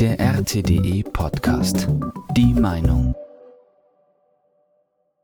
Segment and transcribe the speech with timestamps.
[0.00, 1.88] Der RTDE Podcast.
[2.36, 3.14] Die Meinung.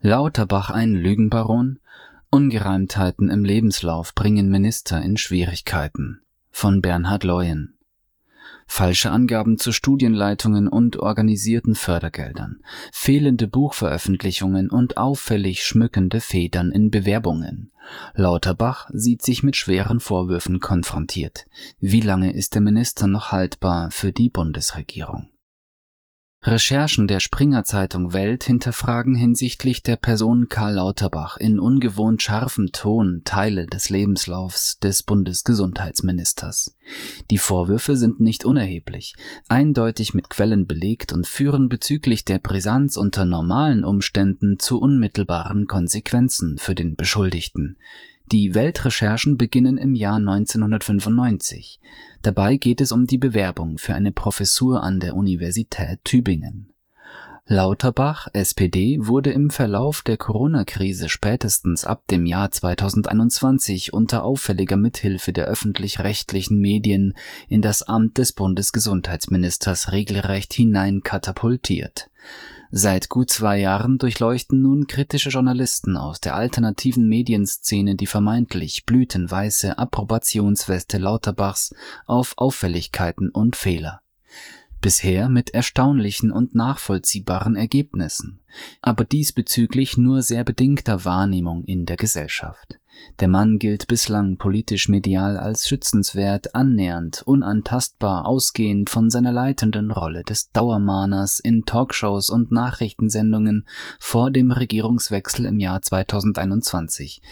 [0.00, 1.80] Lauterbach ein Lügenbaron?
[2.30, 6.22] Ungereimtheiten im Lebenslauf bringen Minister in Schwierigkeiten.
[6.50, 7.73] Von Bernhard Leuen
[8.66, 12.60] falsche Angaben zu Studienleitungen und organisierten Fördergeldern,
[12.92, 17.70] fehlende Buchveröffentlichungen und auffällig schmückende Federn in Bewerbungen.
[18.14, 21.46] Lauterbach sieht sich mit schweren Vorwürfen konfrontiert.
[21.80, 25.28] Wie lange ist der Minister noch haltbar für die Bundesregierung?
[26.46, 33.22] Recherchen der Springer Zeitung Welt hinterfragen hinsichtlich der Person Karl Lauterbach in ungewohnt scharfem Ton
[33.24, 36.76] Teile des Lebenslaufs des Bundesgesundheitsministers.
[37.30, 39.14] Die Vorwürfe sind nicht unerheblich,
[39.48, 46.58] eindeutig mit Quellen belegt und führen bezüglich der Brisanz unter normalen Umständen zu unmittelbaren Konsequenzen
[46.58, 47.78] für den Beschuldigten.
[48.32, 51.78] Die Weltrecherchen beginnen im Jahr 1995.
[52.22, 56.72] Dabei geht es um die Bewerbung für eine Professur an der Universität Tübingen.
[57.46, 65.34] Lauterbach, SPD, wurde im Verlauf der Corona-Krise spätestens ab dem Jahr 2021 unter auffälliger Mithilfe
[65.34, 67.12] der öffentlich-rechtlichen Medien
[67.46, 72.08] in das Amt des Bundesgesundheitsministers regelrecht hineinkatapultiert.
[72.76, 79.78] Seit gut zwei Jahren durchleuchten nun kritische Journalisten aus der alternativen Medienszene die vermeintlich blütenweiße
[79.78, 81.72] Approbationsweste Lauterbachs
[82.04, 84.00] auf Auffälligkeiten und Fehler
[84.84, 88.40] bisher mit erstaunlichen und nachvollziehbaren Ergebnissen,
[88.82, 92.78] aber diesbezüglich nur sehr bedingter Wahrnehmung in der Gesellschaft.
[93.18, 100.22] Der Mann gilt bislang politisch medial als schützenswert, annähernd, unantastbar, ausgehend von seiner leitenden Rolle
[100.22, 103.66] des Dauermahners in Talkshows und Nachrichtensendungen
[103.98, 107.22] vor dem Regierungswechsel im Jahr 2021,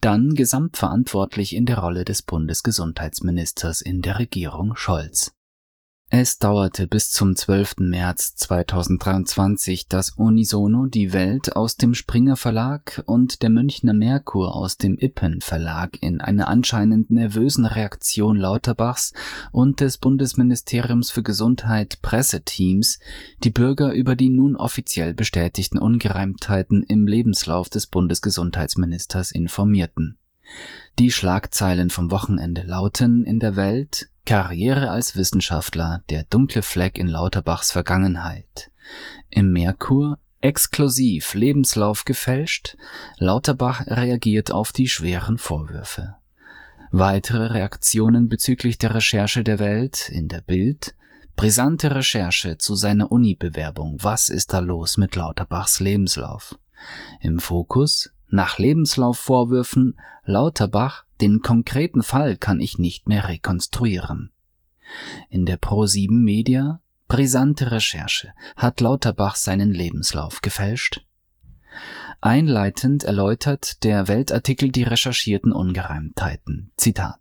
[0.00, 5.34] dann gesamtverantwortlich in der Rolle des Bundesgesundheitsministers in der Regierung Scholz.
[6.14, 7.76] Es dauerte bis zum 12.
[7.78, 14.76] März 2023, dass Unisono die Welt aus dem Springer Verlag und der Münchner Merkur aus
[14.76, 19.14] dem Ippen Verlag in einer anscheinend nervösen Reaktion Lauterbachs
[19.52, 22.98] und des Bundesministeriums für Gesundheit Presseteams
[23.42, 30.18] die Bürger über die nun offiziell bestätigten Ungereimtheiten im Lebenslauf des Bundesgesundheitsministers informierten.
[30.98, 37.08] Die Schlagzeilen vom Wochenende lauten in der Welt Karriere als Wissenschaftler, der dunkle Fleck in
[37.08, 38.70] Lauterbachs Vergangenheit.
[39.30, 42.76] Im Merkur exklusiv Lebenslauf gefälscht,
[43.18, 46.16] Lauterbach reagiert auf die schweren Vorwürfe.
[46.90, 50.94] Weitere Reaktionen bezüglich der Recherche der Welt in der Bild,
[51.36, 56.58] brisante Recherche zu seiner Uni-Bewerbung, was ist da los mit Lauterbachs Lebenslauf?
[57.20, 64.32] Im Fokus nach Lebenslaufvorwürfen Lauterbach, den konkreten Fall kann ich nicht mehr rekonstruieren.
[65.28, 71.04] In der Pro7 Media brisante Recherche hat Lauterbach seinen Lebenslauf gefälscht.
[72.20, 76.72] Einleitend erläutert der Weltartikel die recherchierten Ungereimtheiten.
[76.76, 77.20] Zitat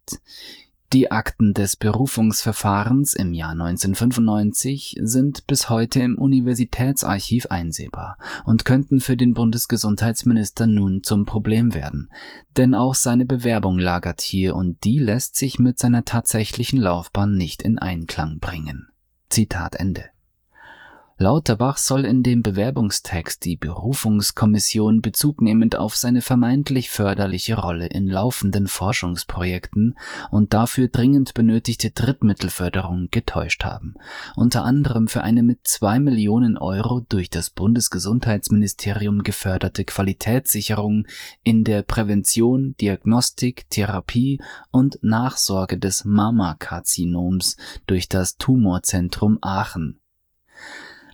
[0.94, 9.00] die Akten des Berufungsverfahrens im Jahr 1995 sind bis heute im Universitätsarchiv einsehbar und könnten
[9.00, 12.12] für den Bundesgesundheitsminister nun zum Problem werden,
[12.58, 17.62] denn auch seine Bewerbung lagert hier und die lässt sich mit seiner tatsächlichen Laufbahn nicht
[17.62, 18.90] in Einklang bringen.
[19.30, 20.11] Zitat Ende.
[21.22, 28.66] Lauterbach soll in dem Bewerbungstext die Berufungskommission bezugnehmend auf seine vermeintlich förderliche Rolle in laufenden
[28.66, 30.00] Forschungsprojekten
[30.32, 33.94] und dafür dringend benötigte Drittmittelförderung getäuscht haben,
[34.36, 41.06] unter anderem für eine mit zwei Millionen Euro durch das Bundesgesundheitsministerium geförderte Qualitätssicherung
[41.44, 50.01] in der Prävention, Diagnostik, Therapie und Nachsorge des Mammakarzinoms durch das Tumorzentrum Aachen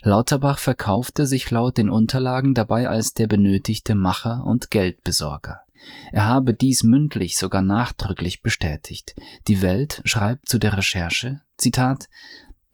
[0.08, 5.62] Lauterbach verkaufte sich laut den Unterlagen dabei als der benötigte Macher und Geldbesorger.
[6.12, 9.16] Er habe dies mündlich sogar nachdrücklich bestätigt.
[9.48, 12.10] Die Welt schreibt zu der Recherche, Zitat,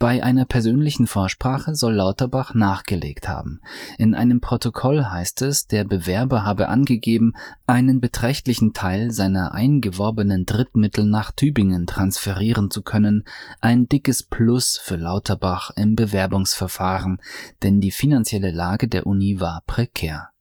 [0.04, 3.62] bei einer persönlichen Vorsprache soll Lauterbach nachgelegt haben.
[3.98, 7.32] In einem Protokoll heißt es, der Bewerber habe angegeben,
[7.68, 13.24] einen beträchtlichen Teil seiner eingeworbenen Drittmittel nach Tübingen transferieren zu können,
[13.62, 17.22] ein dickes Plus für Lauterbach im Bewerbungsverfahren,
[17.62, 20.32] denn die finanzielle Lage der Uni war prekär.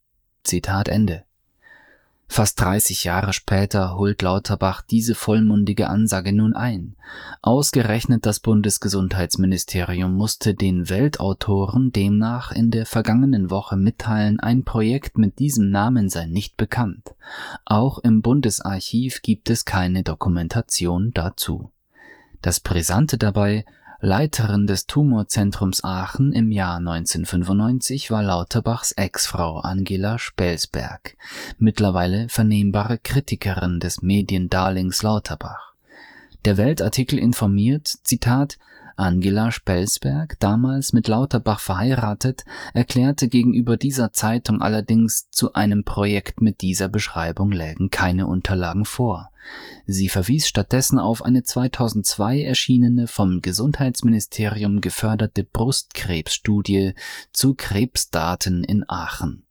[0.42, 1.22] Zitat Ende.
[2.28, 6.96] Fast 30 Jahre später holt Lauterbach diese vollmundige Ansage nun ein.
[7.42, 15.38] Ausgerechnet das Bundesgesundheitsministerium musste den Weltautoren demnach in der vergangenen Woche mitteilen, ein Projekt mit
[15.40, 17.14] diesem Namen sei nicht bekannt.
[17.66, 21.70] Auch im Bundesarchiv gibt es keine Dokumentation dazu.
[22.40, 23.66] Das Brisante dabei,
[24.04, 31.16] Leiterin des Tumorzentrums Aachen im Jahr 1995 war Lauterbachs Ex-Frau Angela Spelsberg,
[31.60, 35.74] mittlerweile vernehmbare Kritikerin des Mediendarlings Lauterbach.
[36.44, 38.58] Der Weltartikel informiert, Zitat,
[38.96, 42.44] Angela Spelsberg, damals mit Lauterbach verheiratet,
[42.74, 49.30] erklärte gegenüber dieser Zeitung allerdings, zu einem Projekt mit dieser Beschreibung lägen keine Unterlagen vor.
[49.86, 56.94] Sie verwies stattdessen auf eine 2002 erschienene vom Gesundheitsministerium geförderte Brustkrebsstudie
[57.32, 59.44] zu Krebsdaten in Aachen.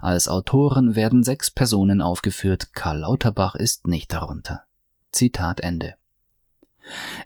[0.00, 4.64] Als Autoren werden sechs Personen aufgeführt, Karl Lauterbach ist nicht darunter.
[5.12, 5.97] Zitat Ende.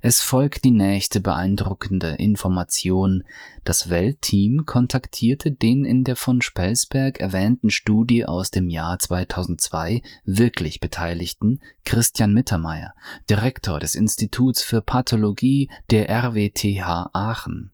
[0.01, 3.25] Es folgt die nächste beeindruckende Information:
[3.65, 10.81] Das Weltteam kontaktierte den in der von Spelsberg erwähnten Studie aus dem Jahr 2002 wirklich
[10.81, 12.95] Beteiligten Christian Mittermeier,
[13.31, 17.71] Direktor des Instituts für Pathologie der RWTH Aachen.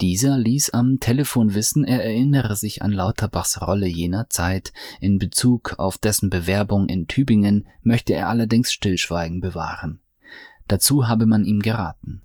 [0.00, 5.76] Dieser ließ am Telefon wissen, er erinnere sich an Lauterbachs Rolle jener Zeit, in Bezug
[5.78, 10.00] auf dessen Bewerbung in Tübingen möchte er allerdings Stillschweigen bewahren
[10.68, 12.22] Dazu habe man ihm geraten.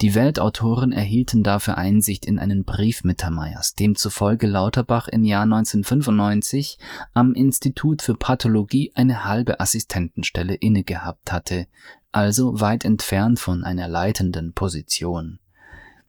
[0.00, 6.78] Die Weltautoren erhielten dafür Einsicht in einen Brief Mittermeiers, demzufolge Lauterbach im Jahr 1995
[7.12, 11.66] am Institut für Pathologie eine halbe Assistentenstelle innegehabt hatte,
[12.12, 15.38] also weit entfernt von einer leitenden Position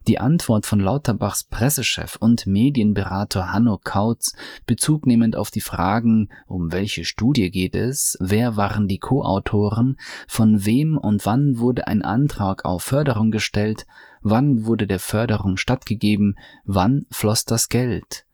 [0.07, 4.33] die Antwort von Lauterbachs Pressechef und Medienberater Hanno Kautz,
[4.65, 10.98] bezugnehmend auf die Fragen, um welche Studie geht es, wer waren die Co-Autoren, von wem
[10.98, 13.86] und wann wurde ein Antrag auf Förderung gestellt,
[14.21, 18.25] wann wurde der Förderung stattgegeben, wann floss das Geld.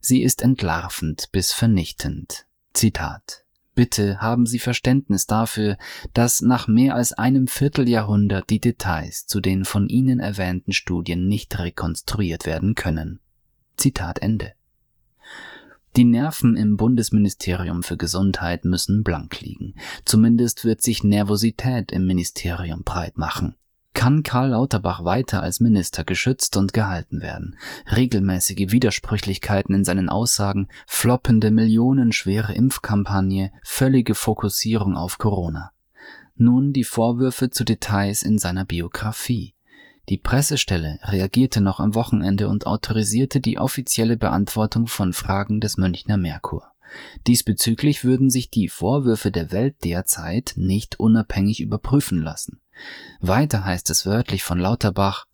[0.00, 2.46] Sie ist entlarvend bis vernichtend.
[2.74, 3.43] Zitat
[3.74, 5.76] Bitte haben Sie Verständnis dafür,
[6.12, 11.58] dass nach mehr als einem Vierteljahrhundert die Details zu den von Ihnen erwähnten Studien nicht
[11.58, 13.20] rekonstruiert werden können.
[13.76, 14.52] Zitat Ende.
[15.96, 19.74] Die Nerven im Bundesministerium für Gesundheit müssen blank liegen.
[20.04, 23.56] Zumindest wird sich Nervosität im Ministerium breit machen
[23.94, 27.56] kann Karl Lauterbach weiter als Minister geschützt und gehalten werden.
[27.94, 35.70] Regelmäßige Widersprüchlichkeiten in seinen Aussagen, floppende millionenschwere Impfkampagne, völlige Fokussierung auf Corona.
[36.36, 39.54] Nun die Vorwürfe zu Details in seiner Biografie.
[40.08, 46.18] Die Pressestelle reagierte noch am Wochenende und autorisierte die offizielle Beantwortung von Fragen des Münchner
[46.18, 46.72] Merkur.
[47.26, 52.60] Diesbezüglich würden sich die Vorwürfe der Welt derzeit nicht unabhängig überprüfen lassen.
[53.20, 55.26] Weiter heißt es wörtlich von Lauterbach,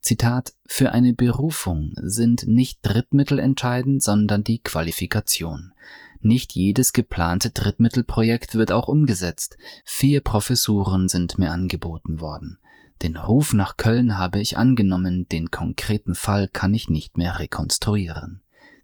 [0.00, 5.72] Zitat, für eine Berufung sind nicht Drittmittel entscheidend, sondern die Qualifikation.
[6.20, 9.56] Nicht jedes geplante Drittmittelprojekt wird auch umgesetzt.
[9.84, 12.58] Vier Professuren sind mir angeboten worden.
[13.02, 18.42] Den Ruf nach Köln habe ich angenommen, den konkreten Fall kann ich nicht mehr rekonstruieren.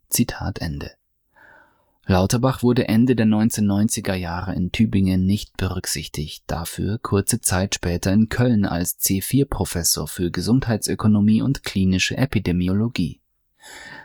[0.09, 0.93] Zitat Ende.
[2.09, 8.29] Lauterbach wurde Ende der 1990er Jahre in Tübingen nicht berücksichtigt, dafür kurze Zeit später in
[8.29, 13.21] Köln als C4-Professor für Gesundheitsökonomie und klinische Epidemiologie.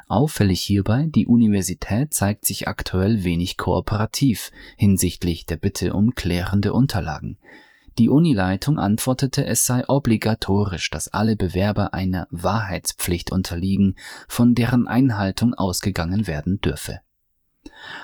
[0.07, 7.38] Auffällig hierbei, die Universität zeigt sich aktuell wenig kooperativ hinsichtlich der Bitte um klärende Unterlagen.
[8.00, 13.95] Die Unileitung antwortete, es sei obligatorisch, dass alle Bewerber einer Wahrheitspflicht unterliegen,
[14.27, 17.02] von deren Einhaltung ausgegangen werden dürfe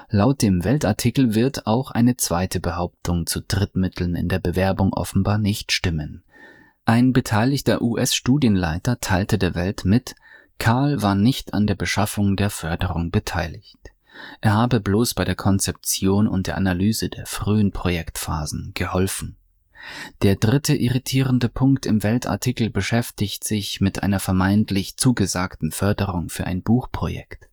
[0.09, 5.71] Laut dem Weltartikel wird auch eine zweite Behauptung zu Drittmitteln in der Bewerbung offenbar nicht
[5.71, 6.23] stimmen.
[6.85, 10.15] Ein beteiligter US-Studienleiter teilte der Welt mit,
[10.59, 13.77] Karl war nicht an der Beschaffung der Förderung beteiligt.
[14.41, 19.37] Er habe bloß bei der Konzeption und der Analyse der frühen Projektphasen geholfen.
[20.21, 26.63] Der dritte irritierende Punkt im Weltartikel beschäftigt sich mit einer vermeintlich zugesagten Förderung für ein
[26.63, 27.49] Buchprojekt.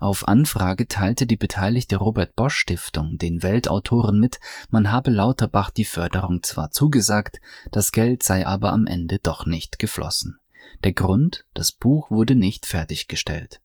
[0.00, 5.84] Auf Anfrage teilte die beteiligte Robert Bosch Stiftung den Weltautoren mit, man habe Lauterbach die
[5.84, 10.38] Förderung zwar zugesagt, das Geld sei aber am Ende doch nicht geflossen.
[10.84, 13.60] Der Grund, das Buch wurde nicht fertiggestellt.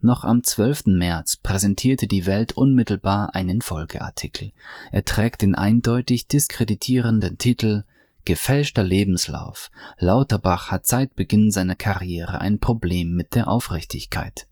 [0.00, 0.86] Noch am 12.
[0.86, 4.52] März präsentierte die Welt unmittelbar einen Folgeartikel.
[4.90, 7.84] Er trägt den eindeutig diskreditierenden Titel
[8.24, 9.70] Gefälschter Lebenslauf.
[9.98, 14.48] Lauterbach hat seit Beginn seiner Karriere ein Problem mit der Aufrichtigkeit.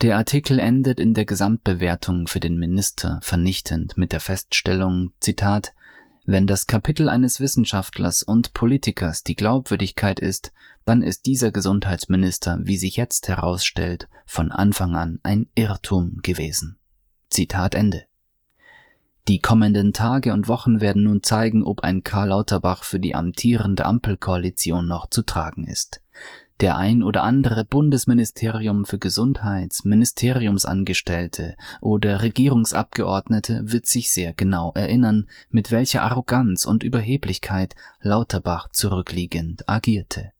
[0.00, 5.74] Der Artikel endet in der Gesamtbewertung für den Minister vernichtend mit der Feststellung, Zitat,
[6.24, 10.52] wenn das Kapitel eines Wissenschaftlers und Politikers die Glaubwürdigkeit ist,
[10.84, 16.78] dann ist dieser Gesundheitsminister, wie sich jetzt herausstellt, von Anfang an ein Irrtum gewesen.
[17.28, 18.04] Zitat Ende.
[19.26, 23.84] Die kommenden Tage und Wochen werden nun zeigen, ob ein Karl Lauterbach für die amtierende
[23.84, 26.02] Ampelkoalition noch zu tragen ist.
[26.60, 35.28] Der ein oder andere Bundesministerium für Gesundheits, Ministeriumsangestellte oder Regierungsabgeordnete wird sich sehr genau erinnern,
[35.50, 40.32] mit welcher Arroganz und Überheblichkeit Lauterbach zurückliegend agierte.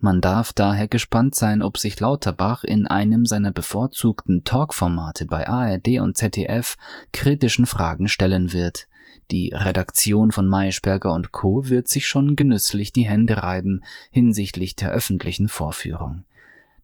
[0.00, 5.98] Man darf daher gespannt sein, ob sich Lauterbach in einem seiner bevorzugten Talkformate bei ARD
[6.00, 6.76] und ZDF
[7.12, 8.86] kritischen Fragen stellen wird,
[9.30, 11.68] die Redaktion von Maischberger und Co.
[11.68, 16.24] wird sich schon genüsslich die Hände reiben hinsichtlich der öffentlichen Vorführung.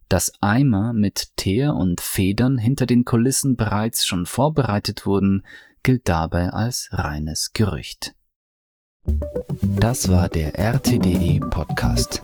[0.09, 5.43] Dass Eimer mit Teer und Federn hinter den Kulissen bereits schon vorbereitet wurden,
[5.83, 8.13] gilt dabei als reines Gerücht.
[9.61, 12.21] Das war der RTDE Podcast.